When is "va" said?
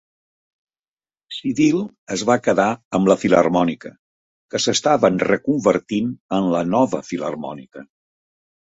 2.31-2.37